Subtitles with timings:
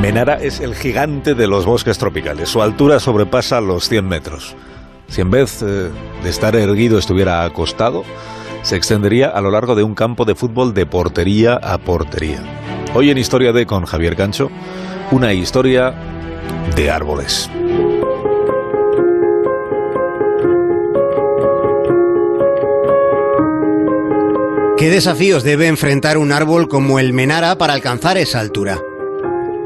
[0.00, 2.48] Menara es el gigante de los bosques tropicales.
[2.48, 4.54] Su altura sobrepasa los 100 metros.
[5.08, 5.90] Si en vez eh,
[6.22, 8.04] de estar erguido estuviera acostado,
[8.62, 12.40] se extendería a lo largo de un campo de fútbol de portería a portería.
[12.94, 14.52] Hoy en Historia de con Javier Cancho,
[15.10, 15.92] una historia
[16.76, 17.50] de árboles.
[24.76, 28.78] ¿Qué desafíos debe enfrentar un árbol como el Menara para alcanzar esa altura?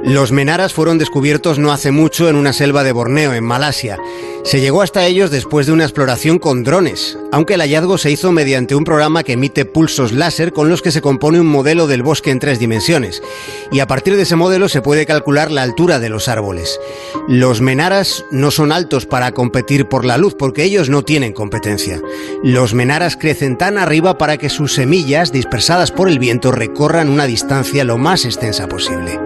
[0.05, 3.99] Los menaras fueron descubiertos no hace mucho en una selva de Borneo, en Malasia.
[4.43, 8.33] Se llegó hasta ellos después de una exploración con drones, aunque el hallazgo se hizo
[8.33, 12.03] mediante un programa que emite pulsos láser con los que se compone un modelo del
[12.03, 13.23] bosque en tres dimensiones.
[13.71, 16.81] Y a partir de ese modelo se puede calcular la altura de los árboles.
[17.29, 22.01] Los menaras no son altos para competir por la luz, porque ellos no tienen competencia.
[22.43, 27.27] Los menaras crecen tan arriba para que sus semillas, dispersadas por el viento, recorran una
[27.27, 29.21] distancia lo más extensa posible.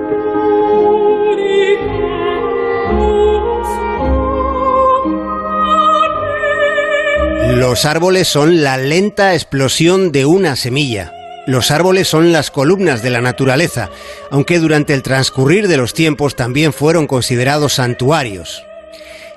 [7.56, 11.12] Los árboles son la lenta explosión de una semilla.
[11.46, 13.90] Los árboles son las columnas de la naturaleza,
[14.30, 18.64] aunque durante el transcurrir de los tiempos también fueron considerados santuarios.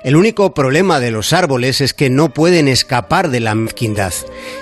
[0.02, 4.14] El único problema de los árboles es que no pueden escapar de la mezquindad.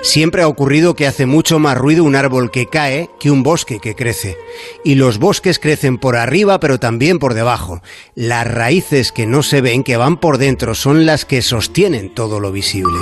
[0.03, 3.79] Siempre ha ocurrido que hace mucho más ruido un árbol que cae que un bosque
[3.79, 4.37] que crece.
[4.85, 7.83] Y los bosques crecen por arriba pero también por debajo.
[8.17, 12.41] Las raíces que no se ven, que van por dentro, son las que sostienen todo
[12.41, 12.99] lo visible.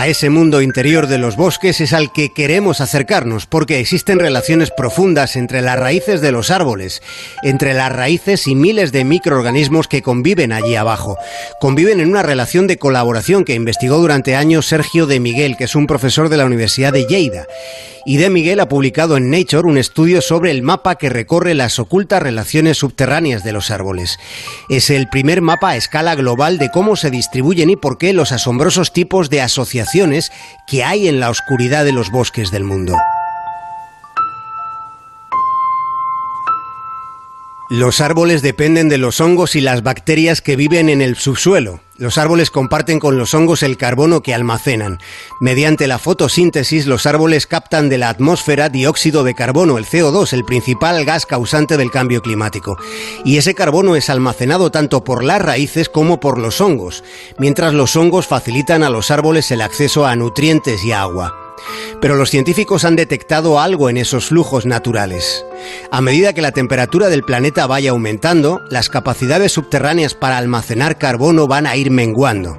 [0.00, 4.70] A ese mundo interior de los bosques es al que queremos acercarnos porque existen relaciones
[4.70, 7.02] profundas entre las raíces de los árboles,
[7.42, 11.18] entre las raíces y miles de microorganismos que conviven allí abajo.
[11.60, 15.74] Conviven en una relación de colaboración que investigó durante años Sergio de Miguel, que es
[15.74, 17.46] un profesor de la Universidad de Lleida.
[18.10, 21.78] Y de Miguel ha publicado en Nature un estudio sobre el mapa que recorre las
[21.78, 24.18] ocultas relaciones subterráneas de los árboles.
[24.68, 28.32] Es el primer mapa a escala global de cómo se distribuyen y por qué los
[28.32, 30.32] asombrosos tipos de asociaciones
[30.66, 32.96] que hay en la oscuridad de los bosques del mundo.
[37.72, 41.78] Los árboles dependen de los hongos y las bacterias que viven en el subsuelo.
[41.98, 44.98] Los árboles comparten con los hongos el carbono que almacenan.
[45.40, 50.44] Mediante la fotosíntesis, los árboles captan de la atmósfera dióxido de carbono, el CO2, el
[50.44, 52.76] principal gas causante del cambio climático.
[53.24, 57.04] Y ese carbono es almacenado tanto por las raíces como por los hongos,
[57.38, 61.54] mientras los hongos facilitan a los árboles el acceso a nutrientes y agua.
[62.00, 65.44] Pero los científicos han detectado algo en esos flujos naturales.
[65.90, 71.46] A medida que la temperatura del planeta vaya aumentando, las capacidades subterráneas para almacenar carbono
[71.46, 72.58] van a ir menguando.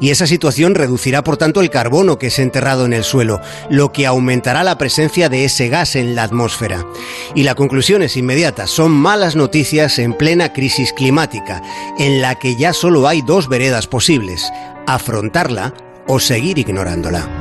[0.00, 3.92] Y esa situación reducirá por tanto el carbono que es enterrado en el suelo, lo
[3.92, 6.86] que aumentará la presencia de ese gas en la atmósfera.
[7.34, 11.62] Y la conclusión es inmediata, son malas noticias en plena crisis climática,
[11.98, 14.50] en la que ya solo hay dos veredas posibles,
[14.86, 15.74] afrontarla
[16.06, 17.39] o seguir ignorándola.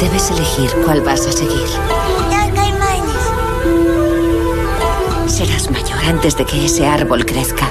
[0.00, 1.68] Debes elegir cuál vas a seguir.
[5.26, 7.70] Serás mayor antes de que ese árbol crezca.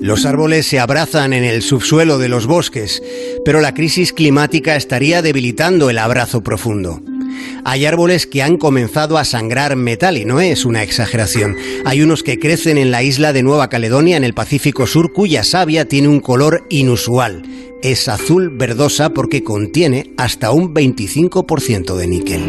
[0.00, 3.02] Los árboles se abrazan en el subsuelo de los bosques,
[3.44, 7.00] pero la crisis climática estaría debilitando el abrazo profundo.
[7.64, 11.56] Hay árboles que han comenzado a sangrar metal y no es una exageración.
[11.84, 15.44] Hay unos que crecen en la isla de Nueva Caledonia en el Pacífico Sur cuya
[15.44, 17.42] savia tiene un color inusual
[17.82, 22.40] es azul verdosa porque contiene hasta un 25% de níquel.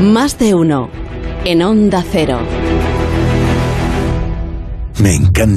[0.00, 0.90] Más de uno
[1.44, 2.40] en Onda Cero.
[4.98, 5.50] Me encanta